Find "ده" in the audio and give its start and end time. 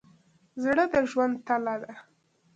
1.81-1.93